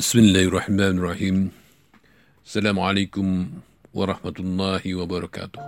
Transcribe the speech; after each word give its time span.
Bismillahirrahmanirrahim. 0.00 1.52
Assalamualaikum 2.40 3.52
warahmatullahi 3.92 4.96
wabarakatuh. 4.96 5.60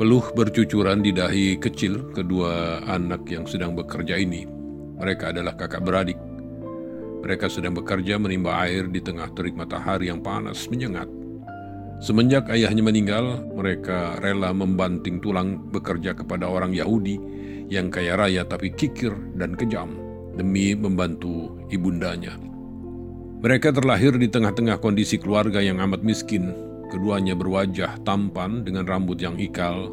Peluh 0.00 0.24
bercucuran 0.32 1.04
di 1.04 1.12
dahi 1.12 1.60
kecil 1.60 2.16
kedua 2.16 2.80
anak 2.88 3.28
yang 3.28 3.44
sedang 3.44 3.76
bekerja 3.76 4.16
ini. 4.16 4.48
Mereka 4.96 5.28
adalah 5.28 5.60
kakak 5.60 5.84
beradik. 5.84 6.16
Mereka 7.20 7.52
sedang 7.52 7.76
bekerja 7.76 8.16
menimba 8.16 8.64
air 8.64 8.88
di 8.88 9.04
tengah 9.04 9.28
terik 9.36 9.52
matahari 9.52 10.08
yang 10.08 10.24
panas 10.24 10.64
menyengat. 10.72 11.12
Semenjak 12.00 12.48
ayahnya 12.48 12.80
meninggal, 12.80 13.44
mereka 13.52 14.16
rela 14.24 14.56
membanting 14.56 15.20
tulang 15.20 15.68
bekerja 15.68 16.16
kepada 16.16 16.48
orang 16.48 16.72
Yahudi 16.72 17.20
yang 17.68 17.92
kaya 17.92 18.16
raya 18.16 18.48
tapi 18.48 18.72
kikir 18.72 19.12
dan 19.36 19.52
kejam 19.52 19.92
demi 20.32 20.72
membantu 20.72 21.60
ibundanya. 21.68 22.55
Mereka 23.36 23.68
terlahir 23.68 24.16
di 24.16 24.32
tengah-tengah 24.32 24.80
kondisi 24.80 25.20
keluarga 25.20 25.60
yang 25.60 25.76
amat 25.84 26.00
miskin. 26.00 26.56
Keduanya 26.88 27.36
berwajah 27.36 28.00
tampan 28.00 28.64
dengan 28.64 28.88
rambut 28.88 29.20
yang 29.20 29.36
ikal. 29.36 29.92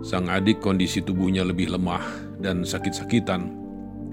Sang 0.00 0.32
adik 0.32 0.64
kondisi 0.64 1.04
tubuhnya 1.04 1.44
lebih 1.44 1.68
lemah 1.76 2.00
dan 2.40 2.64
sakit-sakitan. 2.64 3.52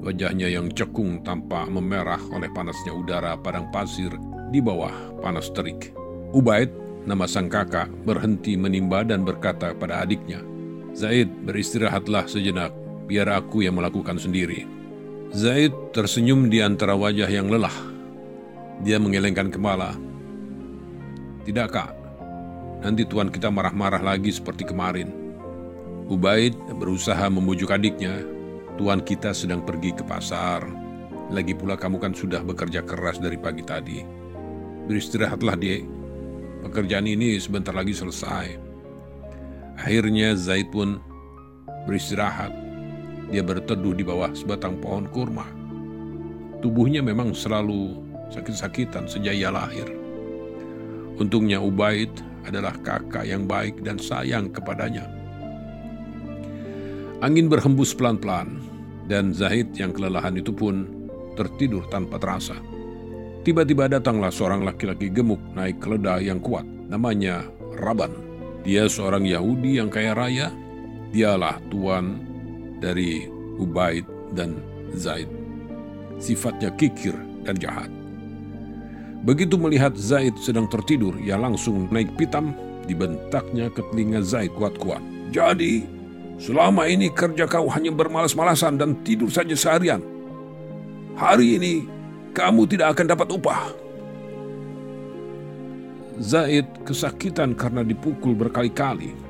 Wajahnya 0.04 0.52
yang 0.52 0.68
cekung 0.76 1.24
tampak 1.24 1.72
memerah 1.72 2.20
oleh 2.36 2.52
panasnya 2.52 2.92
udara 2.92 3.40
padang 3.40 3.72
pasir 3.72 4.12
di 4.52 4.60
bawah 4.60 4.94
panas 5.24 5.48
terik. 5.56 5.96
Ubaid, 6.36 6.68
nama 7.08 7.24
sang 7.24 7.48
kakak, 7.48 7.88
berhenti 8.04 8.60
menimba 8.60 9.08
dan 9.08 9.24
berkata 9.24 9.72
pada 9.80 10.04
adiknya, 10.04 10.44
Zaid, 10.92 11.32
beristirahatlah 11.48 12.28
sejenak, 12.28 12.76
biar 13.08 13.32
aku 13.32 13.64
yang 13.64 13.80
melakukan 13.80 14.20
sendiri. 14.20 14.68
Zaid 15.32 15.72
tersenyum 15.96 16.52
di 16.52 16.60
antara 16.60 17.00
wajah 17.00 17.32
yang 17.32 17.48
lelah. 17.48 17.97
Dia 18.86 19.02
mengelengkan 19.02 19.50
kepala. 19.50 19.98
Tidak 21.48 21.68
kak, 21.72 21.92
nanti 22.84 23.08
tuan 23.08 23.32
kita 23.32 23.50
marah-marah 23.50 24.04
lagi 24.04 24.30
seperti 24.30 24.68
kemarin. 24.68 25.10
Ubaid 26.08 26.56
berusaha 26.78 27.28
membujuk 27.28 27.72
adiknya. 27.74 28.24
Tuan 28.78 29.02
kita 29.02 29.34
sedang 29.34 29.66
pergi 29.66 29.92
ke 29.92 30.04
pasar. 30.06 30.64
Lagi 31.34 31.52
pula 31.52 31.76
kamu 31.76 32.00
kan 32.00 32.14
sudah 32.16 32.40
bekerja 32.46 32.86
keras 32.86 33.20
dari 33.20 33.36
pagi 33.36 33.66
tadi. 33.66 34.00
Beristirahatlah 34.88 35.58
dia. 35.60 35.84
Pekerjaan 36.64 37.10
ini 37.10 37.36
sebentar 37.42 37.76
lagi 37.76 37.92
selesai. 37.92 38.56
Akhirnya 39.78 40.32
Zaid 40.40 40.72
pun 40.72 41.02
beristirahat 41.86 42.50
dia 43.28 43.44
berteduh 43.44 43.92
di 43.92 44.08
bawah 44.08 44.32
sebatang 44.32 44.80
pohon 44.80 45.12
kurma. 45.12 45.44
Tubuhnya 46.64 47.04
memang 47.04 47.36
selalu 47.36 48.07
sakit-sakitan 48.32 49.08
sejak 49.08 49.36
ia 49.36 49.52
lahir. 49.52 49.88
Untungnya 51.18 51.58
Ubaid 51.58 52.12
adalah 52.48 52.78
kakak 52.80 53.28
yang 53.28 53.50
baik 53.50 53.84
dan 53.84 54.00
sayang 54.00 54.54
kepadanya. 54.54 55.10
Angin 57.20 57.50
berhembus 57.50 57.98
pelan-pelan, 57.98 58.62
dan 59.10 59.34
Zahid 59.34 59.74
yang 59.74 59.96
kelelahan 59.96 60.38
itu 60.38 60.54
pun 60.54 60.86
tertidur 61.34 61.88
tanpa 61.90 62.22
terasa. 62.22 62.54
Tiba-tiba 63.42 63.88
datanglah 63.88 64.30
seorang 64.30 64.68
laki-laki 64.68 65.08
gemuk 65.08 65.40
naik 65.56 65.80
keledai 65.80 66.28
yang 66.28 66.44
kuat, 66.44 66.68
namanya 66.68 67.48
Raban. 67.80 68.12
Dia 68.68 68.92
seorang 68.92 69.24
Yahudi 69.24 69.80
yang 69.80 69.88
kaya 69.88 70.12
raya, 70.12 70.52
dialah 71.16 71.58
tuan 71.72 72.20
dari 72.84 73.26
Ubaid 73.58 74.04
dan 74.36 74.60
Zaid. 74.94 75.32
Sifatnya 76.20 76.70
kikir 76.76 77.16
dan 77.48 77.56
jahat. 77.56 77.88
Begitu 79.26 79.58
melihat 79.58 79.98
Zaid 79.98 80.38
sedang 80.38 80.70
tertidur, 80.70 81.18
ia 81.18 81.40
langsung 81.40 81.90
naik 81.90 82.14
pitam, 82.20 82.54
dibentaknya 82.86 83.72
ke 83.74 83.82
telinga 83.90 84.22
Zaid 84.22 84.54
kuat-kuat. 84.54 85.02
Jadi, 85.34 85.84
selama 86.38 86.86
ini 86.86 87.10
kerja 87.10 87.50
kau 87.50 87.68
hanya 87.74 87.90
bermalas-malasan 87.90 88.78
dan 88.78 88.98
tidur 89.02 89.28
saja 89.34 89.58
seharian. 89.58 90.04
Hari 91.18 91.58
ini, 91.58 91.74
kamu 92.38 92.70
tidak 92.70 92.94
akan 92.94 93.06
dapat 93.10 93.28
upah. 93.34 93.64
Zaid 96.18 96.66
kesakitan 96.86 97.54
karena 97.54 97.86
dipukul 97.86 98.34
berkali-kali 98.34 99.28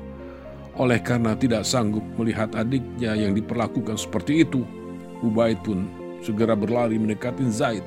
oleh 0.78 1.02
karena 1.02 1.34
tidak 1.34 1.66
sanggup 1.66 2.06
melihat 2.14 2.54
adiknya 2.54 3.18
yang 3.18 3.34
diperlakukan 3.34 3.98
seperti 3.98 4.46
itu, 4.46 4.62
Ubaid 5.26 5.58
pun 5.66 5.90
segera 6.22 6.54
berlari 6.54 6.94
mendekati 6.94 7.42
Zaid. 7.50 7.82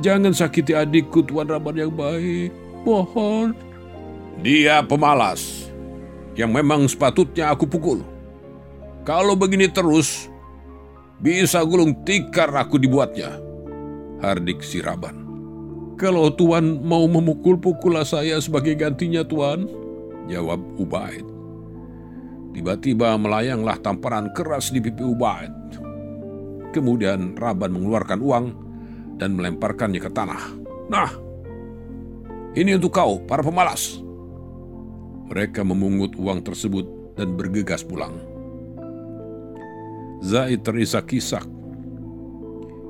Jangan 0.00 0.32
sakiti 0.32 0.72
adikku, 0.72 1.20
Tuan 1.28 1.50
Raban 1.50 1.76
yang 1.76 1.92
baik. 1.92 2.48
Mohon. 2.88 3.52
Dia 4.40 4.80
pemalas, 4.80 5.68
yang 6.32 6.50
memang 6.56 6.88
sepatutnya 6.88 7.52
aku 7.52 7.68
pukul. 7.68 8.00
Kalau 9.04 9.36
begini 9.36 9.68
terus, 9.68 10.32
bisa 11.20 11.60
gulung 11.62 11.92
tikar 12.08 12.48
aku 12.56 12.80
dibuatnya. 12.80 13.36
Hardik 14.24 14.64
Siraban. 14.64 15.26
Kalau 16.00 16.32
Tuan 16.32 16.80
mau 16.80 17.04
memukul, 17.04 17.60
pukullah 17.60 18.06
saya 18.06 18.40
sebagai 18.40 18.72
gantinya, 18.74 19.20
Tuan. 19.22 19.68
Jawab 20.30 20.58
Ubaid. 20.78 21.26
Tiba-tiba 22.52 23.18
melayanglah 23.18 23.76
tamparan 23.82 24.30
keras 24.32 24.70
di 24.70 24.80
pipi 24.80 25.02
Ubaid. 25.02 25.52
Kemudian 26.72 27.36
Raban 27.36 27.74
mengeluarkan 27.74 28.20
uang 28.22 28.44
dan 29.22 29.38
melemparkannya 29.38 30.02
ke 30.02 30.10
tanah. 30.10 30.42
Nah, 30.90 31.10
ini 32.58 32.74
untuk 32.74 32.90
kau, 32.90 33.22
para 33.22 33.46
pemalas. 33.46 34.02
Mereka 35.30 35.62
memungut 35.62 36.18
uang 36.18 36.42
tersebut 36.42 37.14
dan 37.14 37.38
bergegas 37.38 37.86
pulang. 37.86 38.18
Zaid 40.26 40.66
terisak-isak. 40.66 41.46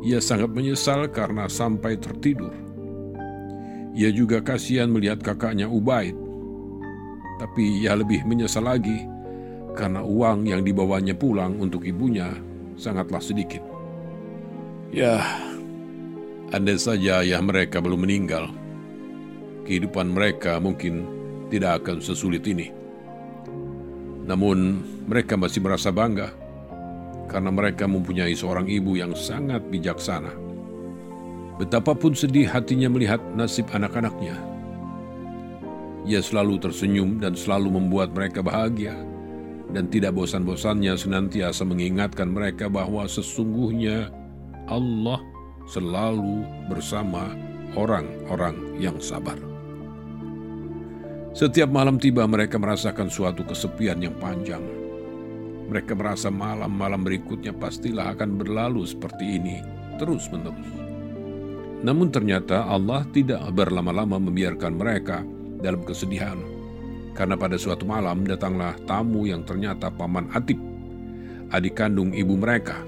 Ia 0.02 0.18
sangat 0.18 0.50
menyesal 0.50 1.12
karena 1.12 1.46
sampai 1.46 2.00
tertidur. 2.00 2.50
Ia 3.92 4.08
juga 4.08 4.40
kasihan 4.40 4.88
melihat 4.88 5.20
kakaknya 5.20 5.68
Ubaid. 5.68 6.16
Tapi 7.38 7.84
ia 7.84 7.92
lebih 7.94 8.24
menyesal 8.24 8.66
lagi 8.66 9.04
karena 9.76 10.00
uang 10.02 10.48
yang 10.48 10.64
dibawanya 10.64 11.14
pulang 11.14 11.60
untuk 11.60 11.84
ibunya 11.86 12.34
sangatlah 12.74 13.20
sedikit. 13.22 13.62
Ya, 14.92 15.22
andai 16.52 16.76
saja 16.76 17.24
ayah 17.24 17.40
mereka 17.40 17.80
belum 17.80 18.04
meninggal, 18.04 18.52
kehidupan 19.64 20.12
mereka 20.12 20.60
mungkin 20.60 21.08
tidak 21.48 21.80
akan 21.80 22.04
sesulit 22.04 22.44
ini. 22.44 22.68
Namun, 24.28 24.84
mereka 25.08 25.34
masih 25.34 25.64
merasa 25.64 25.88
bangga 25.88 26.30
karena 27.32 27.48
mereka 27.48 27.88
mempunyai 27.88 28.36
seorang 28.36 28.68
ibu 28.68 29.00
yang 29.00 29.16
sangat 29.16 29.64
bijaksana. 29.72 30.30
Betapapun 31.56 32.12
sedih 32.12 32.46
hatinya 32.52 32.92
melihat 32.92 33.18
nasib 33.32 33.64
anak-anaknya, 33.72 34.36
ia 36.04 36.20
selalu 36.20 36.60
tersenyum 36.60 37.16
dan 37.16 37.32
selalu 37.32 37.80
membuat 37.80 38.12
mereka 38.12 38.44
bahagia 38.44 38.92
dan 39.72 39.88
tidak 39.88 40.12
bosan-bosannya 40.12 40.92
senantiasa 41.00 41.64
mengingatkan 41.64 42.28
mereka 42.28 42.68
bahwa 42.68 43.08
sesungguhnya 43.08 44.12
Allah 44.68 45.31
selalu 45.66 46.46
bersama 46.70 47.32
orang-orang 47.78 48.56
yang 48.78 48.96
sabar. 49.02 49.38
Setiap 51.32 51.72
malam 51.72 51.96
tiba 51.96 52.28
mereka 52.28 52.60
merasakan 52.60 53.08
suatu 53.08 53.40
kesepian 53.42 54.04
yang 54.04 54.12
panjang. 54.20 54.60
Mereka 55.72 55.96
merasa 55.96 56.28
malam-malam 56.28 57.00
berikutnya 57.00 57.56
pastilah 57.56 58.12
akan 58.12 58.36
berlalu 58.36 58.84
seperti 58.84 59.40
ini 59.40 59.56
terus-menerus. 59.96 60.68
Namun 61.80 62.12
ternyata 62.12 62.68
Allah 62.68 63.08
tidak 63.10 63.40
berlama-lama 63.56 64.20
membiarkan 64.20 64.76
mereka 64.76 65.24
dalam 65.64 65.80
kesedihan 65.88 66.36
karena 67.12 67.36
pada 67.36 67.60
suatu 67.60 67.84
malam 67.84 68.24
datanglah 68.24 68.72
tamu 68.88 69.28
yang 69.28 69.44
ternyata 69.44 69.92
Paman 69.92 70.32
Atib, 70.32 70.56
adik 71.52 71.76
kandung 71.76 72.16
ibu 72.16 72.36
mereka. 72.40 72.80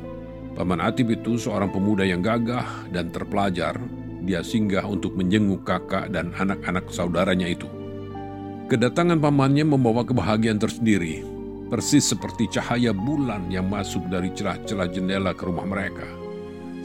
Paman 0.55 0.79
Atib 0.79 1.11
itu 1.11 1.35
seorang 1.35 1.75
pemuda 1.75 2.07
yang 2.07 2.23
gagah 2.23 2.87
dan 2.95 3.11
terpelajar. 3.11 3.75
Dia 4.23 4.41
singgah 4.41 4.87
untuk 4.87 5.19
menjenguk 5.19 5.67
kakak 5.67 6.15
dan 6.15 6.31
anak-anak 6.31 6.89
saudaranya 6.95 7.51
itu. 7.51 7.67
Kedatangan 8.71 9.19
pamannya 9.19 9.67
membawa 9.67 10.07
kebahagiaan 10.07 10.57
tersendiri, 10.57 11.27
persis 11.69 12.07
seperti 12.07 12.47
cahaya 12.49 12.95
bulan 12.95 13.51
yang 13.51 13.67
masuk 13.67 14.07
dari 14.07 14.31
celah-celah 14.33 14.89
jendela 14.89 15.35
ke 15.35 15.43
rumah 15.43 15.67
mereka. 15.67 16.07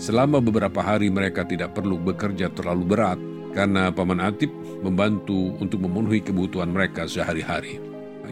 Selama 0.02 0.42
beberapa 0.42 0.82
hari 0.82 1.14
mereka 1.14 1.46
tidak 1.46 1.78
perlu 1.78 2.02
bekerja 2.02 2.50
terlalu 2.52 2.84
berat, 2.84 3.20
karena 3.54 3.94
Paman 3.94 4.20
Atib 4.20 4.50
membantu 4.82 5.56
untuk 5.62 5.86
memenuhi 5.86 6.26
kebutuhan 6.26 6.74
mereka 6.74 7.06
sehari-hari. 7.06 7.80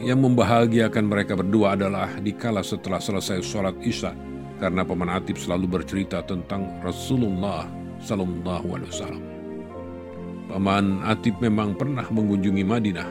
Yang 0.02 0.18
membahagiakan 0.28 1.04
mereka 1.08 1.38
berdua 1.38 1.78
adalah 1.78 2.10
dikala 2.20 2.60
setelah 2.60 3.00
selesai 3.00 3.40
sholat 3.40 3.74
isya, 3.80 4.12
karena 4.58 4.82
Paman 4.82 5.10
Atib 5.10 5.38
selalu 5.38 5.80
bercerita 5.80 6.22
tentang 6.26 6.66
Rasulullah 6.82 7.70
Sallallahu 8.02 8.66
Alaihi 8.74 8.90
Wasallam. 8.90 9.24
Paman 10.50 11.06
Atib 11.06 11.38
memang 11.38 11.78
pernah 11.78 12.06
mengunjungi 12.10 12.64
Madinah 12.66 13.08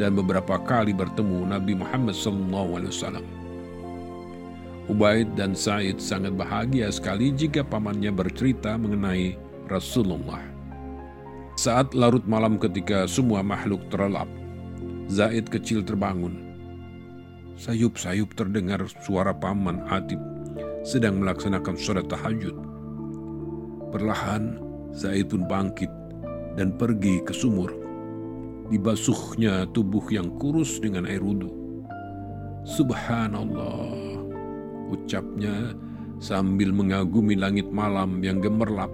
dan 0.00 0.16
beberapa 0.16 0.56
kali 0.60 0.96
bertemu 0.96 1.52
Nabi 1.52 1.76
Muhammad 1.76 2.16
Sallallahu 2.16 2.70
Alaihi 2.80 2.92
Wasallam. 2.92 3.26
Ubaid 4.86 5.34
dan 5.34 5.52
Said 5.52 5.98
sangat 5.98 6.38
bahagia 6.38 6.88
sekali 6.94 7.34
jika 7.34 7.66
pamannya 7.66 8.14
bercerita 8.14 8.78
mengenai 8.78 9.34
Rasulullah. 9.66 10.40
Saat 11.58 11.96
larut 11.96 12.22
malam 12.28 12.60
ketika 12.60 13.08
semua 13.10 13.42
makhluk 13.42 13.82
terlelap, 13.90 14.30
Zaid 15.10 15.50
kecil 15.50 15.82
terbangun. 15.82 16.44
Sayup-sayup 17.56 18.36
terdengar 18.36 18.84
suara 19.00 19.32
paman 19.32 19.80
Atib 19.88 20.20
sedang 20.86 21.18
melaksanakan 21.18 21.74
sholat 21.74 22.06
tahajud. 22.06 22.54
Perlahan, 23.90 24.62
Zaid 24.94 25.34
pun 25.34 25.42
bangkit 25.50 25.90
dan 26.54 26.78
pergi 26.78 27.18
ke 27.26 27.34
sumur. 27.34 27.74
Dibasuhnya 28.70 29.66
tubuh 29.74 30.06
yang 30.14 30.30
kurus 30.38 30.78
dengan 30.78 31.10
air 31.10 31.26
wudhu. 31.26 31.50
Subhanallah, 32.62 34.14
ucapnya 34.94 35.74
sambil 36.22 36.70
mengagumi 36.70 37.34
langit 37.34 37.66
malam 37.74 38.22
yang 38.22 38.38
gemerlap. 38.38 38.90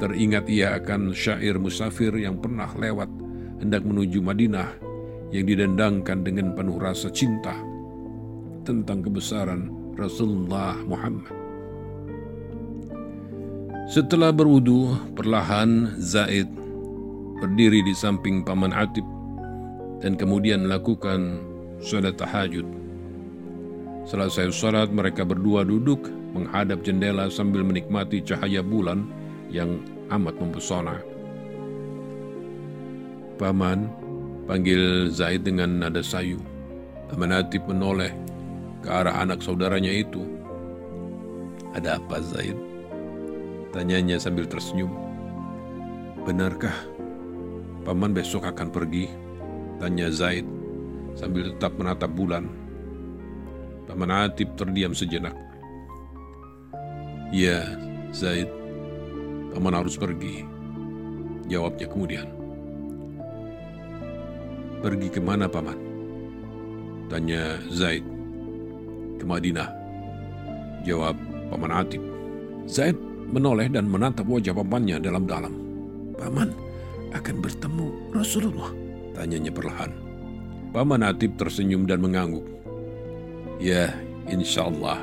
Teringat 0.00 0.48
ia 0.48 0.80
akan 0.80 1.12
syair 1.12 1.60
musafir 1.60 2.16
yang 2.16 2.40
pernah 2.40 2.72
lewat 2.72 3.08
hendak 3.60 3.84
menuju 3.84 4.24
Madinah 4.24 4.80
yang 5.28 5.44
didendangkan 5.44 6.24
dengan 6.24 6.56
penuh 6.56 6.80
rasa 6.80 7.12
cinta 7.12 7.52
tentang 8.64 9.04
kebesaran 9.04 9.79
Rasulullah 9.98 10.78
Muhammad. 10.86 11.32
Setelah 13.90 14.30
berwudu, 14.30 14.94
perlahan 15.18 15.98
Zaid 15.98 16.46
berdiri 17.42 17.82
di 17.82 17.90
samping 17.90 18.46
Paman 18.46 18.70
Atib 18.70 19.02
dan 19.98 20.14
kemudian 20.14 20.62
melakukan 20.62 21.42
salat 21.82 22.14
tahajud. 22.14 22.62
Selesai 24.06 24.54
salat, 24.54 24.94
mereka 24.94 25.26
berdua 25.26 25.66
duduk 25.66 26.06
menghadap 26.30 26.86
jendela 26.86 27.26
sambil 27.26 27.66
menikmati 27.66 28.22
cahaya 28.22 28.62
bulan 28.62 29.10
yang 29.50 29.82
amat 30.14 30.38
mempesona. 30.38 31.02
Paman 33.42 33.90
panggil 34.46 35.10
Zaid 35.10 35.42
dengan 35.42 35.82
nada 35.82 36.04
sayu. 36.04 36.38
Paman 37.10 37.34
Atib 37.34 37.66
menoleh 37.66 38.14
ke 38.80 38.88
arah 38.88 39.20
anak 39.20 39.44
saudaranya 39.44 39.92
itu. 39.92 40.24
Ada 41.76 42.00
apa 42.00 42.18
Zaid? 42.24 42.56
Tanyanya 43.70 44.18
sambil 44.18 44.48
tersenyum. 44.50 44.90
Benarkah 46.26 46.74
paman 47.86 48.10
besok 48.10 48.48
akan 48.48 48.68
pergi? 48.72 49.06
Tanya 49.78 50.10
Zaid 50.10 50.44
sambil 51.14 51.54
tetap 51.54 51.76
menatap 51.78 52.10
bulan. 52.12 52.50
Paman 53.86 54.10
Atib 54.10 54.54
terdiam 54.54 54.94
sejenak. 54.94 55.34
Ya, 57.30 57.62
Zaid, 58.10 58.50
paman 59.54 59.74
harus 59.74 59.94
pergi. 59.94 60.46
Jawabnya 61.50 61.86
kemudian. 61.90 62.26
Pergi 64.80 65.08
ke 65.10 65.20
mana 65.22 65.50
paman? 65.50 65.78
Tanya 67.10 67.58
Zaid. 67.70 68.19
Ke 69.20 69.24
Madinah. 69.28 69.68
Jawab 70.88 71.12
paman 71.52 71.76
Atib. 71.76 72.00
Zaid 72.64 72.96
menoleh 73.28 73.68
dan 73.68 73.84
menatap 73.84 74.24
wajah 74.24 74.56
pamannya 74.56 74.96
dalam-dalam. 74.96 75.52
Paman 76.16 76.50
akan 77.12 77.36
bertemu 77.44 78.16
Rasulullah, 78.16 78.72
tanyanya 79.12 79.52
perlahan. 79.52 79.92
Paman 80.72 81.04
Atib 81.04 81.36
tersenyum 81.36 81.84
dan 81.84 82.00
mengangguk. 82.00 82.46
Ya, 83.60 83.92
insya 84.30 84.72
Allah. 84.72 85.02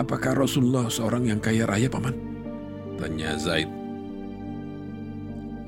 Apakah 0.00 0.32
Rasulullah 0.32 0.88
seorang 0.88 1.28
yang 1.28 1.38
kaya 1.44 1.68
raya, 1.68 1.86
Paman? 1.92 2.16
Tanya 2.96 3.36
Zaid. 3.36 3.68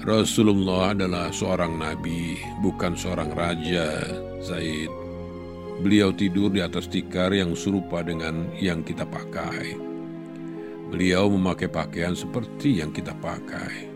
Rasulullah 0.03 0.97
adalah 0.97 1.31
seorang 1.31 1.79
nabi, 1.79 2.41
bukan 2.65 2.97
seorang 2.97 3.31
raja, 3.37 4.03
Zaid. 4.43 4.91
Beliau 5.83 6.15
tidur 6.15 6.47
di 6.55 6.63
atas 6.63 6.87
tikar 6.87 7.35
yang 7.35 7.59
serupa 7.59 8.07
dengan 8.07 8.47
yang 8.55 8.87
kita 8.87 9.03
pakai. 9.03 9.75
Beliau 10.95 11.27
memakai 11.27 11.67
pakaian 11.67 12.15
seperti 12.15 12.79
yang 12.79 12.95
kita 12.95 13.11
pakai. 13.19 13.91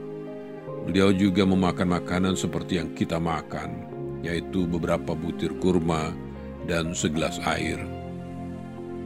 Beliau 0.82 1.14
juga 1.14 1.46
memakan 1.46 1.94
makanan 1.94 2.34
seperti 2.34 2.82
yang 2.82 2.90
kita 2.90 3.22
makan, 3.22 3.86
yaitu 4.26 4.66
beberapa 4.66 5.14
butir 5.14 5.54
kurma 5.62 6.10
dan 6.66 6.90
segelas 6.90 7.38
air. 7.46 7.78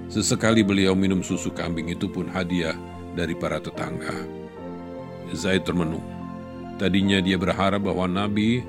Sesekali 0.09 0.65
beliau 0.65 0.97
minum 0.97 1.21
susu 1.21 1.53
kambing 1.53 1.93
itu 1.93 2.09
pun 2.09 2.33
hadiah 2.33 2.75
dari 3.13 3.37
para 3.37 3.61
tetangga. 3.61 4.25
Zaid 5.37 5.69
termenung. 5.69 6.03
Tadinya 6.81 7.21
dia 7.21 7.37
berharap 7.37 7.85
bahwa 7.85 8.09
Nabi 8.09 8.65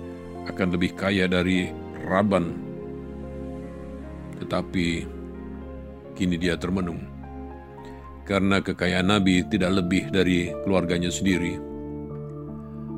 akan 0.52 0.76
lebih 0.76 1.00
kaya 1.00 1.32
dari 1.32 1.72
Raban 2.04 2.71
tetapi 4.42 5.06
kini 6.18 6.36
dia 6.36 6.58
termenung. 6.58 7.06
Karena 8.26 8.62
kekayaan 8.62 9.10
Nabi 9.14 9.46
tidak 9.46 9.82
lebih 9.82 10.10
dari 10.10 10.50
keluarganya 10.66 11.14
sendiri. 11.14 11.58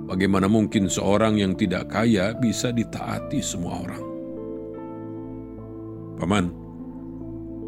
Bagaimana 0.08 0.52
mungkin 0.52 0.92
seorang 0.92 1.40
yang 1.40 1.56
tidak 1.56 1.92
kaya 1.92 2.36
bisa 2.36 2.72
ditaati 2.76 3.40
semua 3.40 3.84
orang? 3.84 4.04
Paman, 6.20 6.46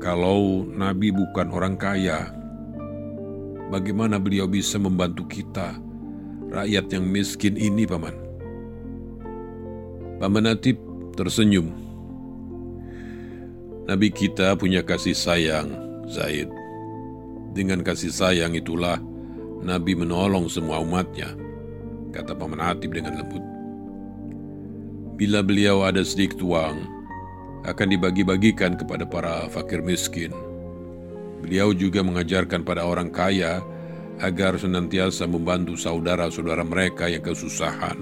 kalau 0.04 0.68
Nabi 0.68 1.16
bukan 1.16 1.48
orang 1.50 1.76
kaya, 1.80 2.30
bagaimana 3.72 4.20
beliau 4.20 4.46
bisa 4.46 4.76
membantu 4.76 5.26
kita, 5.26 5.80
rakyat 6.52 6.86
yang 6.92 7.08
miskin 7.08 7.56
ini, 7.56 7.88
Paman? 7.88 8.14
Paman 10.20 10.48
Natib 10.48 10.78
tersenyum 11.16 11.85
Nabi 13.86 14.10
kita 14.10 14.58
punya 14.58 14.82
kasih 14.82 15.14
sayang, 15.14 15.70
Zaid. 16.10 16.50
Dengan 17.54 17.86
kasih 17.86 18.10
sayang 18.10 18.58
itulah 18.58 18.98
Nabi 19.62 19.94
menolong 19.94 20.50
semua 20.50 20.82
umatnya, 20.82 21.38
kata 22.10 22.34
Paman 22.34 22.58
Atib 22.58 22.98
dengan 22.98 23.22
lembut. 23.22 23.46
Bila 25.22 25.46
beliau 25.46 25.86
ada 25.86 26.02
sedikit 26.02 26.42
uang, 26.42 26.82
akan 27.70 27.88
dibagi-bagikan 27.94 28.74
kepada 28.74 29.06
para 29.06 29.46
fakir 29.54 29.86
miskin. 29.86 30.34
Beliau 31.46 31.70
juga 31.70 32.02
mengajarkan 32.02 32.66
pada 32.66 32.90
orang 32.90 33.14
kaya 33.14 33.62
agar 34.18 34.58
senantiasa 34.58 35.30
membantu 35.30 35.78
saudara-saudara 35.78 36.66
mereka 36.66 37.06
yang 37.06 37.22
kesusahan. 37.22 38.02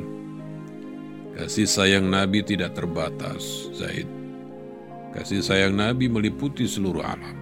Kasih 1.35 1.67
sayang 1.67 2.07
Nabi 2.07 2.39
tidak 2.39 2.71
terbatas, 2.71 3.67
Zaid. 3.75 4.22
Kasih 5.13 5.45
sayang 5.45 5.77
Nabi 5.77 6.09
meliputi 6.09 6.65
seluruh 6.65 7.05
alam. 7.05 7.37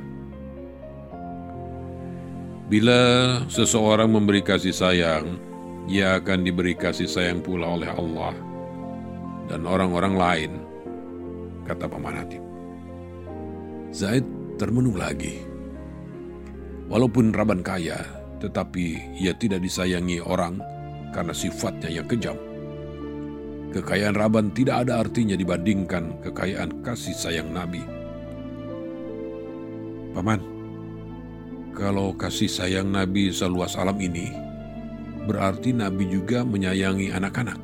Bila 2.68 3.00
seseorang 3.48 4.12
memberi 4.12 4.44
kasih 4.44 4.76
sayang, 4.76 5.40
ia 5.88 6.20
akan 6.20 6.44
diberi 6.44 6.76
kasih 6.76 7.08
sayang 7.08 7.40
pula 7.40 7.68
oleh 7.68 7.88
Allah 7.92 8.36
dan 9.48 9.68
orang-orang 9.68 10.16
lain, 10.16 10.52
kata 11.68 11.88
Paman 11.88 12.16
Hatib. 12.16 12.44
Zaid 13.92 14.24
termenung 14.56 14.96
lagi. 14.96 15.44
Walaupun 16.92 17.32
Raban 17.32 17.64
kaya, 17.64 18.04
tetapi 18.40 19.16
ia 19.20 19.32
tidak 19.36 19.64
disayangi 19.64 20.24
orang 20.24 20.60
karena 21.12 21.36
sifatnya 21.36 21.92
yang 21.92 22.08
kejam. 22.08 22.36
Kekayaan 23.72 24.20
Raban 24.20 24.52
tidak 24.52 24.84
ada 24.84 25.00
artinya 25.00 25.40
dibandingkan 25.40 26.20
kekayaan 26.20 26.84
kasih 26.84 27.16
sayang 27.16 27.56
Nabi. 27.56 27.80
Paman, 30.12 30.44
kalau 31.72 32.12
kasih 32.20 32.52
sayang 32.52 32.92
Nabi 32.92 33.32
seluas 33.32 33.80
alam 33.80 33.96
ini, 34.04 34.28
berarti 35.24 35.72
Nabi 35.72 36.04
juga 36.12 36.44
menyayangi 36.44 37.16
anak-anak. 37.16 37.56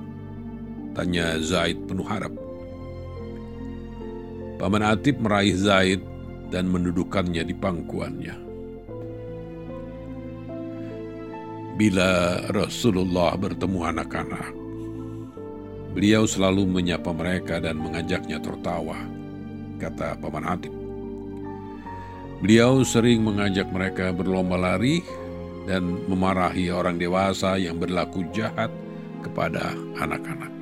Tanya 0.96 1.44
Zaid 1.44 1.76
penuh 1.92 2.08
harap. 2.08 2.32
Paman 4.58 4.88
Atib 4.88 5.20
meraih 5.20 5.60
Zaid 5.60 6.02
dan 6.50 6.72
mendudukannya 6.72 7.44
di 7.44 7.54
pangkuannya. 7.54 8.36
Bila 11.78 12.42
Rasulullah 12.50 13.38
bertemu 13.38 13.80
anak-anak, 13.86 14.57
Beliau 15.98 16.30
selalu 16.30 16.70
menyapa 16.70 17.10
mereka 17.10 17.58
dan 17.58 17.82
mengajaknya 17.82 18.38
tertawa, 18.38 19.01
kata 19.82 20.13
Paman 20.22 20.46
Atib. 20.46 20.70
Beliau 22.38 22.86
sering 22.86 23.25
mengajak 23.25 23.66
mereka 23.74 24.13
berlomba 24.13 24.62
lari 24.62 25.01
dan 25.66 26.06
memarahi 26.06 26.70
orang 26.70 27.01
dewasa 27.01 27.58
yang 27.58 27.82
berlaku 27.82 28.30
jahat 28.30 28.70
kepada 29.25 29.74
anak-anak. 29.98 30.54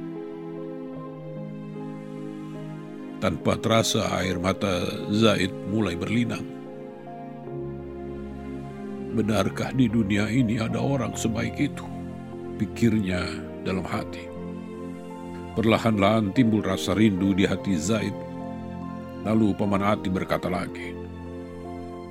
Tanpa 3.20 3.60
terasa 3.60 4.08
air 4.24 4.40
mata 4.40 4.88
Zaid 5.12 5.52
mulai 5.68 6.00
berlinang. 6.00 6.48
Benarkah 9.20 9.76
di 9.76 9.92
dunia 9.92 10.32
ini 10.32 10.64
ada 10.64 10.80
orang 10.80 11.12
sebaik 11.12 11.60
itu? 11.60 11.84
Pikirnya 12.56 13.28
dalam 13.68 13.84
hati. 13.84 14.35
Perlahan-lahan 15.56 16.36
timbul 16.36 16.62
rasa 16.62 16.92
rindu 16.92 17.32
di 17.32 17.48
hati 17.48 17.80
Zaid. 17.80 18.14
Lalu 19.24 19.56
Paman 19.58 19.82
Ati 19.82 20.12
berkata 20.12 20.52
lagi, 20.52 20.94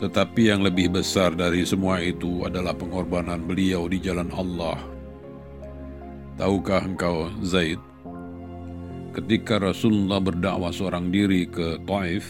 tetapi 0.02 0.50
yang 0.50 0.66
lebih 0.66 0.90
besar 0.98 1.30
dari 1.36 1.62
semua 1.62 2.02
itu 2.02 2.42
adalah 2.42 2.74
pengorbanan 2.74 3.44
beliau 3.46 3.86
di 3.86 4.02
jalan 4.02 4.32
Allah. 4.34 4.80
Tahukah 6.34 6.82
engkau, 6.82 7.30
Zaid, 7.46 7.78
ketika 9.14 9.62
Rasulullah 9.62 10.18
berdakwah 10.18 10.74
seorang 10.74 11.14
diri 11.14 11.46
ke 11.46 11.78
Taif, 11.86 12.26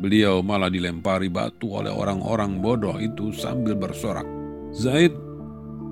Beliau 0.00 0.40
malah 0.40 0.72
dilempari 0.72 1.28
batu 1.28 1.76
oleh 1.76 1.92
orang-orang 1.92 2.56
bodoh 2.64 2.96
itu 2.96 3.36
sambil 3.36 3.76
bersorak. 3.76 4.24
Zaid 4.72 5.12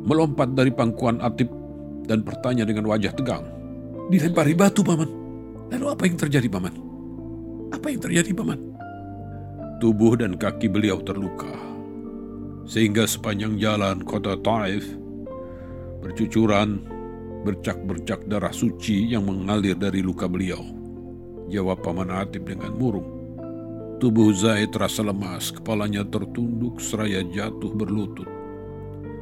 melompat 0.09 0.57
dari 0.57 0.73
pangkuan 0.73 1.21
Atib 1.21 1.53
dan 2.09 2.25
bertanya 2.25 2.65
dengan 2.65 2.89
wajah 2.89 3.13
tegang. 3.13 3.45
Dilempari 4.09 4.57
batu, 4.57 4.81
Paman. 4.81 5.11
Lalu 5.69 5.87
apa 5.93 6.03
yang 6.09 6.17
terjadi, 6.17 6.49
Paman? 6.49 6.73
Apa 7.77 7.93
yang 7.93 8.01
terjadi, 8.01 8.33
Paman? 8.33 8.57
Tubuh 9.85 10.17
dan 10.17 10.41
kaki 10.41 10.73
beliau 10.73 11.05
terluka. 11.05 11.53
Sehingga 12.65 13.05
sepanjang 13.05 13.61
jalan 13.61 14.01
kota 14.01 14.41
Taif 14.41 14.85
bercucuran 16.01 16.81
bercak-bercak 17.45 18.25
darah 18.27 18.53
suci 18.53 19.13
yang 19.13 19.29
mengalir 19.29 19.77
dari 19.77 20.01
luka 20.01 20.25
beliau. 20.25 20.65
Jawab 21.53 21.85
Paman 21.85 22.09
Atib 22.09 22.49
dengan 22.49 22.73
murung. 22.81 23.09
Tubuh 24.01 24.33
Zaid 24.33 24.73
terasa 24.73 25.05
lemas, 25.05 25.53
kepalanya 25.53 26.07
tertunduk 26.09 26.81
seraya 26.81 27.21
jatuh 27.29 27.77
berlutut. 27.77 28.29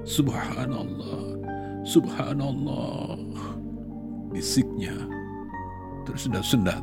Subhanallah, 0.07 1.43
subhanallah. 1.83 3.56
Bisiknya 4.31 4.95
tersendat-sendat. 6.07 6.83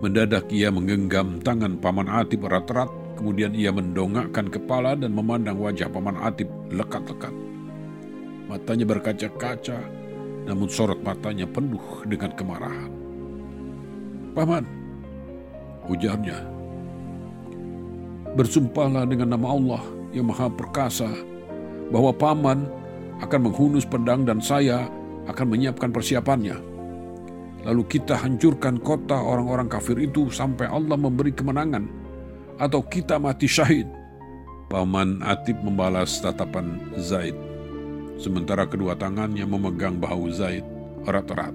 Mendadak 0.00 0.48
ia 0.48 0.72
menggenggam 0.72 1.44
tangan 1.44 1.76
Paman 1.76 2.08
Atib 2.08 2.48
erat-erat, 2.48 2.88
kemudian 3.20 3.52
ia 3.52 3.68
mendongakkan 3.68 4.48
kepala 4.48 4.96
dan 4.96 5.12
memandang 5.12 5.60
wajah 5.60 5.92
Paman 5.92 6.16
Atib 6.18 6.48
lekat-lekat. 6.72 7.32
Matanya 8.48 8.88
berkaca-kaca, 8.88 9.78
namun 10.48 10.66
sorot 10.66 10.98
matanya 11.04 11.44
penuh 11.46 12.02
dengan 12.08 12.32
kemarahan. 12.32 12.90
Paman, 14.34 14.64
ujarnya. 15.86 16.38
Bersumpahlah 18.34 19.04
dengan 19.04 19.36
nama 19.36 19.52
Allah 19.52 19.82
yang 20.14 20.30
maha 20.30 20.46
perkasa 20.50 21.10
bahwa 21.90 22.14
paman 22.14 22.66
akan 23.20 23.40
menghunus 23.50 23.84
pedang 23.84 24.22
dan 24.22 24.38
saya 24.38 24.86
akan 25.30 25.46
menyiapkan 25.56 25.94
persiapannya. 25.94 26.58
Lalu 27.64 27.82
kita 27.86 28.16
hancurkan 28.16 28.80
kota 28.80 29.16
orang-orang 29.16 29.68
kafir 29.68 30.00
itu 30.00 30.32
sampai 30.32 30.64
Allah 30.66 30.96
memberi 30.96 31.30
kemenangan 31.30 31.84
atau 32.56 32.80
kita 32.84 33.20
mati 33.20 33.44
syahid. 33.44 33.88
Paman 34.70 35.20
Atib 35.26 35.58
membalas 35.66 36.22
tatapan 36.22 36.78
Zaid, 36.94 37.34
sementara 38.16 38.64
kedua 38.64 38.94
tangannya 38.94 39.42
memegang 39.42 39.98
bahu 39.98 40.30
Zaid 40.30 40.62
erat-erat. 41.04 41.52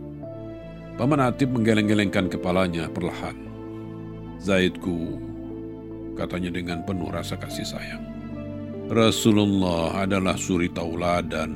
Paman 0.99 1.23
Atib 1.23 1.51
menggeleng-gelengkan 1.55 2.27
kepalanya 2.27 2.91
perlahan. 2.91 3.35
Zaidku, 4.39 5.19
katanya 6.19 6.51
dengan 6.51 6.83
penuh 6.83 7.07
rasa 7.07 7.39
kasih 7.39 7.65
sayang. 7.65 8.03
Rasulullah 8.91 10.05
adalah 10.05 10.37
suri 10.37 10.69
tauladan, 10.69 11.55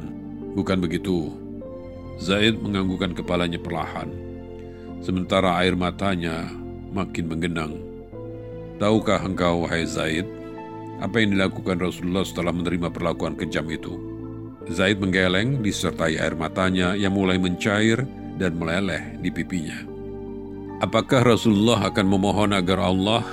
bukan 0.57 0.81
begitu? 0.81 1.29
Zaid 2.19 2.59
menganggukkan 2.59 3.15
kepalanya 3.15 3.55
perlahan, 3.55 4.11
sementara 4.99 5.55
air 5.63 5.79
matanya 5.79 6.51
makin 6.91 7.31
menggenang. 7.31 7.79
Tahukah 8.75 9.23
engkau, 9.23 9.63
wahai 9.63 9.88
Zaid, 9.88 10.27
apa 10.99 11.23
yang 11.23 11.39
dilakukan 11.39 11.79
Rasulullah 11.79 12.27
setelah 12.27 12.51
menerima 12.51 12.91
perlakuan 12.91 13.39
kejam 13.39 13.63
itu? 13.71 13.95
Zaid 14.67 14.99
menggeleng 14.99 15.63
disertai 15.63 16.19
air 16.19 16.35
matanya 16.35 16.91
yang 16.91 17.15
mulai 17.15 17.39
mencair 17.39 18.03
dan 18.35 18.59
meleleh 18.59 19.15
di 19.23 19.31
pipinya. 19.31 19.79
Apakah 20.83 21.23
Rasulullah 21.23 21.88
akan 21.88 22.05
memohon 22.07 22.51
agar 22.51 22.83
Allah 22.83 23.23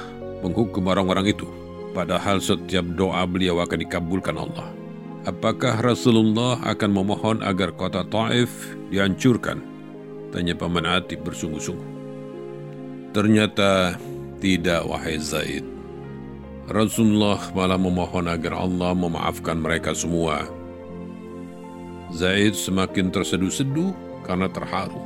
menghukum 0.47 0.87
orang-orang 0.87 1.35
itu? 1.35 1.47
Padahal 1.91 2.39
setiap 2.39 2.87
doa 2.95 3.27
beliau 3.27 3.59
akan 3.59 3.79
dikabulkan 3.83 4.39
Allah. 4.39 4.86
Apakah 5.27 5.83
Rasulullah 5.83 6.63
akan 6.63 7.03
memohon 7.03 7.43
agar 7.43 7.75
kota 7.75 8.07
Taif 8.07 8.79
dihancurkan? 8.95 9.59
Tanya 10.31 10.55
Paman 10.55 10.87
Atib 10.87 11.27
bersungguh-sungguh. 11.27 11.91
Ternyata 13.11 13.99
tidak, 14.39 14.87
wahai 14.87 15.19
Zaid. 15.19 15.67
Rasulullah 16.71 17.43
malah 17.59 17.75
memohon 17.75 18.31
agar 18.31 18.55
Allah 18.55 18.95
memaafkan 18.95 19.59
mereka 19.59 19.99
semua. 19.99 20.47
Zaid 22.15 22.55
semakin 22.55 23.11
terseduh-seduh 23.11 24.23
karena 24.23 24.47
terharu. 24.47 25.03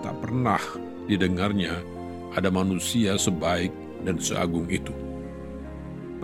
Tak 0.00 0.16
pernah 0.24 0.64
didengarnya 1.04 1.76
ada 2.32 2.48
manusia 2.48 3.20
sebaik 3.20 3.68
dan 4.00 4.16
seagung 4.16 4.64
itu. 4.72 4.96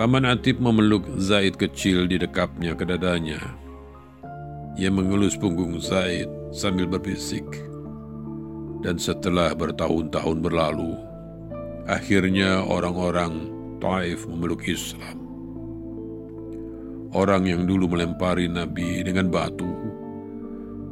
Paman 0.00 0.24
Atib 0.24 0.64
memeluk 0.64 1.04
Zaid 1.20 1.60
kecil 1.60 2.08
di 2.08 2.16
dekapnya 2.16 2.72
ke 2.72 2.88
dadanya. 2.88 3.36
Ia 4.80 4.88
mengelus 4.88 5.36
punggung 5.36 5.76
Zaid 5.76 6.24
sambil 6.56 6.88
berbisik. 6.88 7.44
Dan 8.80 8.96
setelah 8.96 9.52
bertahun-tahun 9.52 10.40
berlalu, 10.40 10.96
akhirnya 11.84 12.64
orang-orang 12.64 13.52
Taif 13.76 14.24
memeluk 14.24 14.64
Islam. 14.64 15.20
Orang 17.12 17.44
yang 17.44 17.68
dulu 17.68 17.92
melempari 17.92 18.48
Nabi 18.48 19.04
dengan 19.04 19.28
batu, 19.28 19.68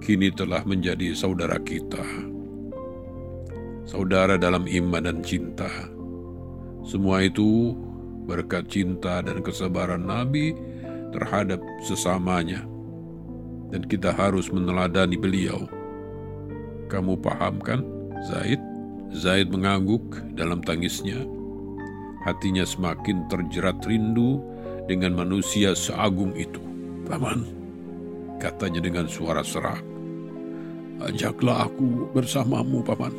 kini 0.04 0.28
telah 0.36 0.60
menjadi 0.68 1.16
saudara 1.16 1.56
kita 1.64 2.04
saudara 3.88 4.36
dalam 4.36 4.68
iman 4.68 5.00
dan 5.00 5.24
cinta. 5.24 5.88
Semua 6.84 7.24
itu 7.24 7.72
berkat 8.28 8.68
cinta 8.68 9.24
dan 9.24 9.40
kesabaran 9.40 10.04
Nabi 10.04 10.52
terhadap 11.16 11.58
sesamanya. 11.80 12.60
Dan 13.72 13.88
kita 13.88 14.12
harus 14.12 14.52
meneladani 14.52 15.16
beliau. 15.16 15.64
Kamu 16.92 17.16
paham 17.20 17.60
kan, 17.64 17.80
Zaid? 18.28 18.60
Zaid 19.16 19.48
mengangguk 19.48 20.20
dalam 20.36 20.60
tangisnya. 20.60 21.24
Hatinya 22.28 22.68
semakin 22.68 23.24
terjerat 23.32 23.80
rindu 23.88 24.40
dengan 24.84 25.16
manusia 25.16 25.72
seagung 25.72 26.36
itu. 26.36 26.60
Paman, 27.08 27.48
katanya 28.36 28.84
dengan 28.84 29.08
suara 29.08 29.40
serak. 29.40 29.80
Ajaklah 31.00 31.68
aku 31.68 32.08
bersamamu, 32.12 32.84
Paman. 32.84 33.12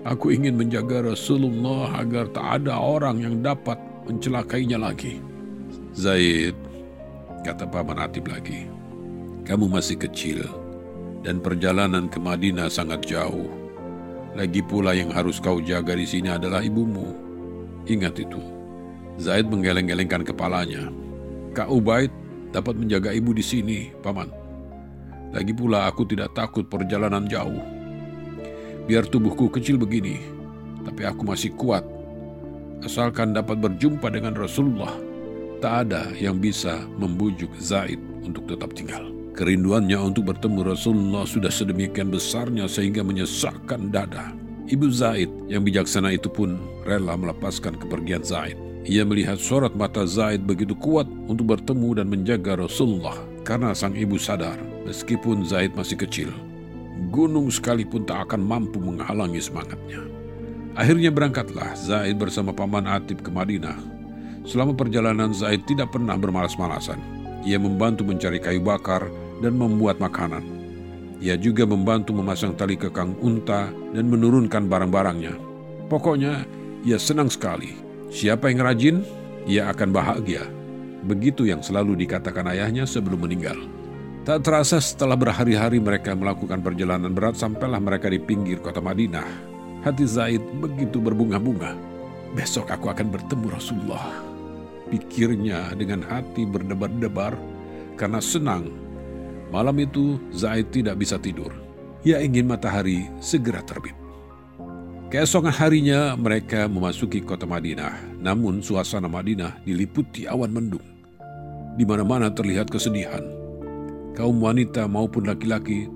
Aku 0.00 0.32
ingin 0.32 0.56
menjaga 0.56 1.04
Rasulullah 1.04 2.00
agar 2.00 2.32
tak 2.32 2.64
ada 2.64 2.80
orang 2.80 3.20
yang 3.20 3.44
dapat 3.44 3.76
mencelakainya 4.08 4.80
lagi. 4.80 5.20
Zaid, 5.92 6.56
kata 7.44 7.68
Paman 7.68 8.00
Atib 8.00 8.32
lagi, 8.32 8.64
kamu 9.44 9.68
masih 9.68 10.00
kecil 10.00 10.48
dan 11.20 11.36
perjalanan 11.44 12.08
ke 12.08 12.16
Madinah 12.16 12.72
sangat 12.72 13.04
jauh. 13.04 13.52
Lagi 14.32 14.64
pula 14.64 14.96
yang 14.96 15.12
harus 15.12 15.36
kau 15.36 15.60
jaga 15.60 15.92
di 15.92 16.08
sini 16.08 16.32
adalah 16.32 16.64
ibumu. 16.64 17.12
Ingat 17.84 18.24
itu. 18.24 18.40
Zaid 19.20 19.52
menggeleng-gelengkan 19.52 20.24
kepalanya. 20.24 20.88
Kak 21.52 21.68
Ubaid 21.68 22.08
dapat 22.56 22.72
menjaga 22.78 23.12
ibu 23.12 23.36
di 23.36 23.44
sini, 23.44 23.92
Paman. 24.00 24.32
Lagi 25.36 25.52
pula 25.52 25.92
aku 25.92 26.08
tidak 26.08 26.32
takut 26.32 26.64
perjalanan 26.72 27.28
jauh. 27.28 27.79
Biar 28.90 29.06
tubuhku 29.06 29.46
kecil 29.46 29.78
begini, 29.78 30.18
tapi 30.82 31.06
aku 31.06 31.22
masih 31.22 31.54
kuat. 31.54 31.86
Asalkan 32.82 33.30
dapat 33.30 33.62
berjumpa 33.62 34.10
dengan 34.10 34.34
Rasulullah, 34.34 34.90
tak 35.62 35.86
ada 35.86 36.10
yang 36.18 36.42
bisa 36.42 36.90
membujuk 36.98 37.54
Zaid 37.62 38.02
untuk 38.26 38.50
tetap 38.50 38.74
tinggal. 38.74 39.14
Kerinduannya 39.38 39.94
untuk 39.94 40.34
bertemu 40.34 40.74
Rasulullah 40.74 41.22
sudah 41.22 41.54
sedemikian 41.54 42.10
besarnya 42.10 42.66
sehingga 42.66 43.06
menyesakkan 43.06 43.94
dada. 43.94 44.34
Ibu 44.66 44.90
Zaid 44.90 45.30
yang 45.46 45.62
bijaksana 45.62 46.10
itu 46.18 46.26
pun 46.26 46.58
rela 46.82 47.14
melepaskan 47.14 47.78
kepergian 47.78 48.26
Zaid. 48.26 48.58
Ia 48.90 49.06
melihat 49.06 49.38
sorot 49.38 49.70
mata 49.78 50.02
Zaid 50.02 50.42
begitu 50.42 50.74
kuat 50.74 51.06
untuk 51.30 51.54
bertemu 51.54 52.02
dan 52.02 52.10
menjaga 52.10 52.58
Rasulullah 52.58 53.22
karena 53.46 53.70
sang 53.70 53.94
ibu 53.94 54.18
sadar 54.18 54.58
meskipun 54.82 55.46
Zaid 55.46 55.78
masih 55.78 55.94
kecil, 55.94 56.34
gunung 57.08 57.48
sekalipun 57.48 58.04
tak 58.04 58.28
akan 58.28 58.44
mampu 58.44 58.76
menghalangi 58.76 59.40
semangatnya. 59.40 60.04
Akhirnya 60.76 61.08
berangkatlah 61.08 61.72
Zaid 61.72 62.20
bersama 62.20 62.52
paman 62.52 62.84
Atib 62.84 63.24
ke 63.24 63.32
Madinah. 63.32 63.80
Selama 64.44 64.76
perjalanan 64.76 65.32
Zaid 65.32 65.64
tidak 65.64 65.96
pernah 65.96 66.20
bermalas-malasan. 66.20 67.00
Ia 67.48 67.56
membantu 67.56 68.04
mencari 68.04 68.36
kayu 68.36 68.60
bakar 68.60 69.08
dan 69.40 69.56
membuat 69.56 69.96
makanan. 69.96 70.44
Ia 71.20 71.36
juga 71.36 71.68
membantu 71.68 72.16
memasang 72.16 72.56
tali 72.56 72.76
kekang 72.76 73.16
unta 73.20 73.68
dan 73.92 74.04
menurunkan 74.08 74.68
barang-barangnya. 74.68 75.36
Pokoknya, 75.88 76.44
ia 76.84 76.96
senang 76.96 77.28
sekali. 77.28 77.76
Siapa 78.08 78.48
yang 78.48 78.64
rajin, 78.64 78.96
ia 79.44 79.68
akan 79.68 79.92
bahagia. 79.92 80.48
Begitu 81.04 81.48
yang 81.48 81.60
selalu 81.60 81.96
dikatakan 82.04 82.48
ayahnya 82.48 82.88
sebelum 82.88 83.24
meninggal. 83.24 83.56
Tak 84.30 84.46
terasa 84.46 84.78
setelah 84.78 85.18
berhari-hari 85.18 85.82
mereka 85.82 86.14
melakukan 86.14 86.62
perjalanan 86.62 87.10
berat 87.10 87.34
sampailah 87.34 87.82
mereka 87.82 88.06
di 88.06 88.22
pinggir 88.22 88.62
kota 88.62 88.78
Madinah 88.78 89.26
Hati 89.82 90.06
Zaid 90.06 90.38
begitu 90.62 91.02
berbunga-bunga. 91.02 91.74
Besok 92.38 92.70
aku 92.70 92.94
akan 92.94 93.10
bertemu 93.10 93.50
Rasulullah. 93.50 94.22
Pikirnya 94.86 95.74
dengan 95.74 96.06
hati 96.06 96.46
berdebar-debar 96.46 97.34
karena 97.98 98.22
senang. 98.22 98.70
Malam 99.50 99.82
itu 99.82 100.22
Zaid 100.30 100.70
tidak 100.70 101.02
bisa 101.02 101.18
tidur. 101.18 101.50
Ia 102.06 102.22
ingin 102.22 102.46
matahari 102.46 103.10
segera 103.18 103.66
terbit. 103.66 103.98
Keesokan 105.10 105.50
harinya 105.50 106.14
mereka 106.14 106.70
memasuki 106.70 107.18
kota 107.18 107.50
Madinah. 107.50 108.22
Namun 108.22 108.62
suasana 108.62 109.10
Madinah 109.10 109.58
diliputi 109.66 110.30
awan 110.30 110.54
mendung. 110.54 110.86
Di 111.74 111.82
mana-mana 111.82 112.30
terlihat 112.30 112.70
kesedihan. 112.70 113.39
Kaum 114.18 114.42
wanita 114.42 114.90
maupun 114.90 115.28
laki-laki 115.28 115.86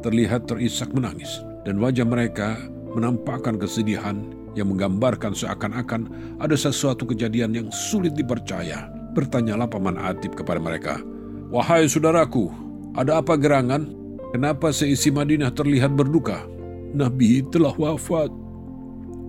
terlihat 0.00 0.48
terisak 0.48 0.90
menangis. 0.94 1.42
Dan 1.66 1.82
wajah 1.82 2.06
mereka 2.08 2.56
menampakkan 2.96 3.60
kesedihan 3.60 4.24
yang 4.56 4.72
menggambarkan 4.72 5.36
seakan-akan 5.36 6.08
ada 6.40 6.56
sesuatu 6.56 7.04
kejadian 7.04 7.52
yang 7.52 7.68
sulit 7.68 8.16
dipercaya. 8.16 8.88
Bertanyalah 9.12 9.68
Paman 9.68 9.98
Atib 9.98 10.38
kepada 10.38 10.62
mereka, 10.62 11.02
Wahai 11.48 11.88
saudaraku, 11.88 12.52
ada 12.92 13.20
apa 13.20 13.36
gerangan? 13.40 13.88
Kenapa 14.36 14.68
seisi 14.68 15.08
Madinah 15.08 15.48
terlihat 15.52 15.96
berduka? 15.96 16.44
Nabi 16.92 17.40
telah 17.48 17.72
wafat. 17.72 18.28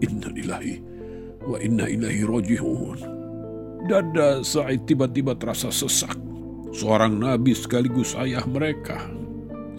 Inna 0.03 0.31
wa 1.43 1.57
inna 1.59 1.87
ilahi 1.87 2.21
roji'un. 2.27 2.99
Dada 3.87 4.43
Sa'id 4.43 4.83
tiba-tiba 4.83 5.33
terasa 5.39 5.71
sesak. 5.71 6.28
Seorang 6.69 7.17
nabi 7.17 7.57
sekaligus 7.57 8.13
ayah 8.13 8.45
mereka. 8.45 9.09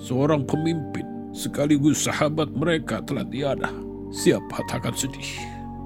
Seorang 0.01 0.43
pemimpin 0.43 1.07
sekaligus 1.31 2.03
sahabat 2.03 2.51
mereka 2.51 2.99
telah 3.07 3.23
tiada. 3.31 3.71
Siapa 4.11 4.67
takkan 4.67 4.91
sedih? 4.99 5.39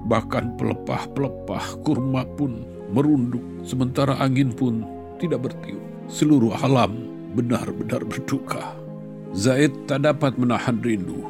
Bahkan 0.09 0.57
pelepah-pelepah 0.57 1.65
kurma 1.85 2.25
pun 2.33 2.65
merunduk, 2.89 3.41
sementara 3.61 4.17
angin 4.17 4.49
pun 4.49 4.81
tidak 5.21 5.45
bertiup. 5.45 5.81
Seluruh 6.09 6.57
alam 6.57 6.97
benar-benar 7.37 8.01
berduka. 8.01 8.73
Zaid 9.37 9.73
tak 9.85 10.09
dapat 10.09 10.37
menahan 10.41 10.81
rindu. 10.81 11.21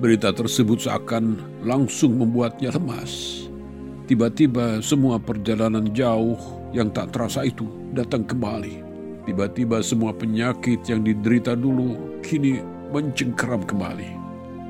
Berita 0.00 0.32
tersebut 0.32 0.88
seakan 0.88 1.36
langsung 1.60 2.16
membuatnya 2.16 2.72
lemas. 2.72 3.44
Tiba-tiba 4.08 4.80
semua 4.80 5.20
perjalanan 5.20 5.92
jauh 5.92 6.40
yang 6.72 6.92
tak 6.92 7.14
terasa 7.14 7.44
itu 7.44 7.64
datang 7.96 8.24
kembali. 8.24 8.84
Tiba-tiba 9.28 9.84
semua 9.84 10.16
penyakit 10.16 10.84
yang 10.88 11.04
diderita 11.04 11.52
dulu 11.52 12.20
kini 12.24 12.64
mencengkeram 12.88 13.60
kembali. 13.64 14.16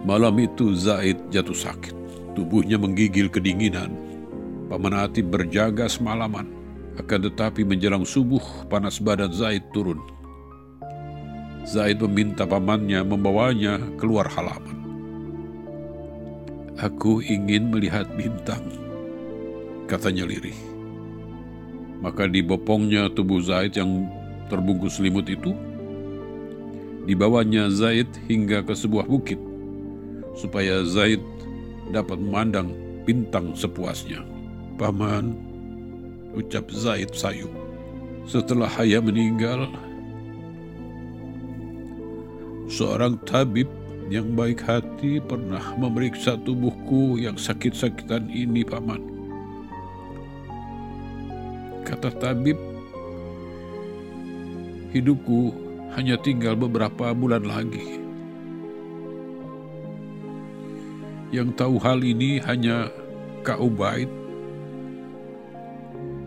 Malam 0.02 0.34
itu 0.42 0.74
Zaid 0.74 1.18
jatuh 1.30 1.54
sakit. 1.54 1.94
Tubuhnya 2.34 2.78
menggigil 2.78 3.30
kedinginan. 3.30 3.94
Paman 4.66 4.94
Atib 4.94 5.30
berjaga 5.30 5.87
semalaman. 5.87 6.50
Akan 6.98 7.22
tetapi 7.22 7.62
menjelang 7.62 8.02
subuh 8.02 8.42
panas 8.66 8.98
badan 8.98 9.30
Zaid 9.30 9.62
turun. 9.70 10.02
Zaid 11.62 12.02
meminta 12.02 12.42
pamannya 12.42 13.06
membawanya 13.06 13.78
keluar 14.00 14.26
halaman. 14.26 14.78
Aku 16.78 17.18
ingin 17.22 17.74
melihat 17.74 18.06
bintang, 18.14 18.62
katanya 19.90 20.30
lirih. 20.30 20.77
Maka 21.98 22.30
dibopongnya 22.30 23.11
tubuh 23.11 23.42
Zaid 23.42 23.74
yang 23.74 24.06
terbungkus 24.46 24.96
selimut 24.96 25.26
itu 25.26 25.52
Dibawanya 27.08 27.72
Zaid 27.72 28.04
hingga 28.28 28.61
ke 28.61 28.76
sebuah 28.76 29.08
bukit, 29.08 29.40
supaya 30.37 30.84
Zaid 30.84 31.24
dapat 31.88 32.20
memandang 32.20 32.76
bintang 33.08 33.56
sepuasnya. 33.56 34.20
Paman, 34.76 35.32
ucap 36.37 36.68
Zaid 36.68 37.16
sayu. 37.16 37.48
Setelah 38.28 38.68
ayah 38.84 39.00
meninggal, 39.00 39.72
seorang 42.68 43.16
tabib 43.24 43.72
yang 44.12 44.37
baik 44.37 44.61
hati 44.68 45.16
pernah 45.24 45.64
memeriksa 45.80 46.37
tubuhku 46.44 47.16
yang 47.16 47.40
sakit-sakitan 47.40 48.28
ini, 48.28 48.68
Paman. 48.68 49.17
Kata 51.88 52.12
tabib, 52.12 52.61
hidupku 54.92 55.57
hanya 55.96 56.20
tinggal 56.20 56.53
beberapa 56.53 57.16
bulan 57.16 57.48
lagi. 57.48 58.05
Yang 61.33 61.57
tahu 61.57 61.81
hal 61.81 62.05
ini 62.05 62.44
hanya 62.44 62.92
Kak 63.40 63.57
Ubaid. 63.57 64.12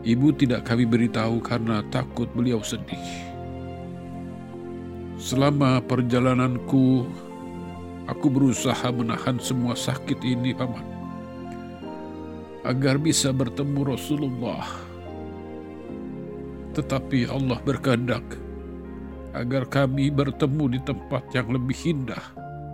Ibu 0.01 0.33
tidak 0.33 0.65
kami 0.65 0.89
beritahu 0.89 1.37
karena 1.45 1.85
takut 1.93 2.25
beliau 2.33 2.65
sedih. 2.65 3.05
Selama 5.21 5.77
perjalananku, 5.85 7.05
aku 8.09 8.27
berusaha 8.33 8.89
menahan 8.89 9.37
semua 9.37 9.77
sakit 9.77 10.17
ini, 10.25 10.57
Paman. 10.57 10.89
Agar 12.65 12.97
bisa 12.97 13.29
bertemu 13.29 13.93
Rasulullah. 13.93 14.89
Tetapi 16.71 17.27
Allah 17.27 17.59
berkehendak 17.59 18.23
agar 19.35 19.67
kami 19.67 20.11
bertemu 20.11 20.75
di 20.75 20.79
tempat 20.83 21.23
yang 21.35 21.51
lebih 21.51 21.75
indah 21.83 22.23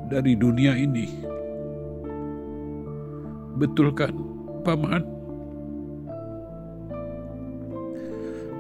dari 0.10 0.34
dunia 0.34 0.74
ini. 0.78 1.08
Betul 3.58 3.90
kan, 3.94 4.14
Paman? 4.62 5.02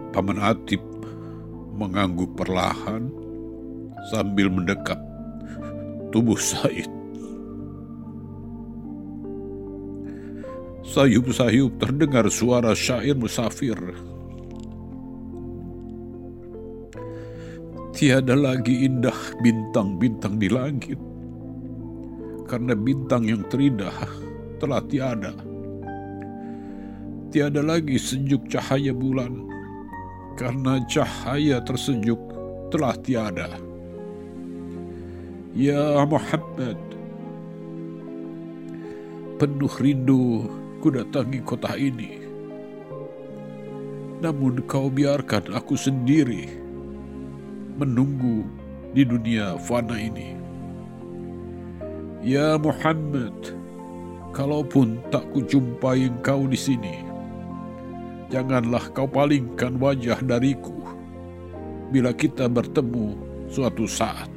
Paman 0.09 0.41
Atib 0.41 0.81
mengangguk 1.77 2.33
perlahan 2.33 3.13
sambil 4.09 4.49
mendekat 4.49 4.97
tubuh 6.09 6.37
Said. 6.41 6.89
Sayup-sayup 10.87 11.77
terdengar 11.77 12.25
suara 12.33 12.73
syair 12.73 13.13
musafir 13.13 13.77
Tiada 17.97 18.37
lagi 18.37 18.85
indah 18.85 19.41
bintang-bintang 19.41 20.37
di 20.37 20.45
langit, 20.53 21.01
karena 22.45 22.77
bintang 22.77 23.25
yang 23.25 23.41
terindah 23.49 24.05
telah 24.61 24.85
tiada. 24.85 25.33
Tiada 27.33 27.65
lagi 27.65 27.97
sejuk 27.97 28.45
cahaya 28.53 28.93
bulan, 28.93 29.49
karena 30.37 30.77
cahaya 30.85 31.57
tersejuk 31.65 32.21
telah 32.69 32.93
tiada. 33.01 33.57
Ya 35.57 36.05
Muhammad, 36.05 36.77
penuh 39.41 39.73
rindu 39.81 40.45
ku 40.85 40.93
datangi 40.93 41.41
kota 41.41 41.73
ini. 41.73 42.21
Namun 44.21 44.61
kau 44.69 44.85
biarkan 44.85 45.49
aku 45.49 45.73
sendiri 45.73 46.66
menunggu 47.77 48.43
di 48.91 49.05
dunia 49.05 49.55
fana 49.61 49.93
ini. 49.93 50.33
Ya 52.25 52.57
Muhammad, 52.57 53.53
kalaupun 54.33 54.97
tak 55.13 55.23
kujumpai 55.31 56.09
engkau 56.09 56.49
di 56.49 56.57
sini, 56.57 57.05
janganlah 58.33 58.89
kau 58.91 59.05
palingkan 59.05 59.77
wajah 59.77 60.17
dariku 60.25 60.75
bila 61.93 62.11
kita 62.11 62.49
bertemu 62.49 63.15
suatu 63.47 63.85
saat 63.85 64.27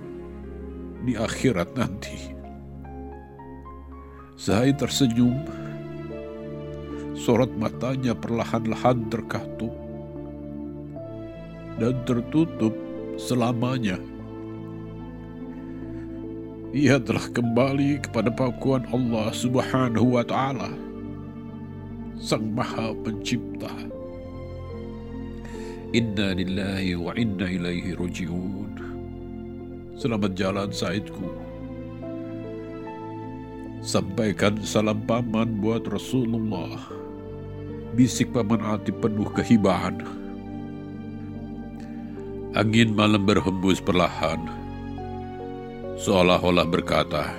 di 1.03 1.17
akhirat 1.17 1.73
nanti. 1.75 2.37
Zaid 4.37 4.81
tersenyum. 4.81 5.41
Sorot 7.13 7.53
matanya 7.61 8.17
perlahan-lahan 8.17 9.13
terkatup 9.13 9.75
dan 11.77 11.93
tertutup 12.09 12.73
selamanya. 13.19 13.99
Ia 16.71 17.03
telah 17.03 17.27
kembali 17.35 17.99
kepada 18.07 18.31
pangkuan 18.31 18.87
Allah 18.95 19.35
Subhanahu 19.35 20.15
wa 20.15 20.23
Ta'ala, 20.23 20.71
Sang 22.15 22.47
Maha 22.55 22.95
Pencipta. 23.03 23.73
Inna 25.91 26.31
lillahi 26.39 26.95
wa 26.95 27.11
inna 27.19 27.51
ilaihi 27.51 27.99
roji'un. 27.99 28.71
Selamat 29.99 30.39
jalan 30.39 30.71
Saidku. 30.71 31.27
Sampaikan 33.83 34.61
salam 34.63 35.03
paman 35.09 35.59
buat 35.59 35.89
Rasulullah. 35.91 36.79
Bisik 37.99 38.31
paman 38.31 38.63
hati 38.63 38.95
penuh 38.95 39.27
kehibaan 39.35 40.20
Angin 42.51 42.99
malam 42.99 43.23
berhembus 43.23 43.79
perlahan, 43.79 44.43
seolah-olah 46.03 46.67
berkata, 46.67 47.31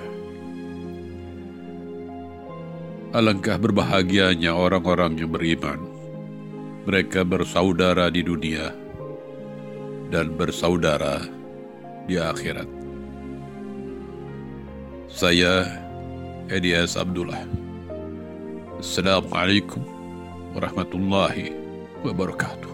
Alangkah 3.12 3.60
berbahagianya 3.60 4.56
orang-orang 4.56 5.20
yang 5.20 5.28
beriman. 5.28 5.84
Mereka 6.88 7.28
bersaudara 7.28 8.08
di 8.08 8.24
dunia 8.24 8.72
dan 10.08 10.32
bersaudara 10.32 11.20
di 12.08 12.16
akhirat. 12.16 12.66
Saya 15.12 15.68
Edias 16.48 16.96
Abdullah. 16.96 17.44
Assalamualaikum 18.80 19.84
warahmatullahi 20.56 21.52
wabarakatuh. 22.00 22.71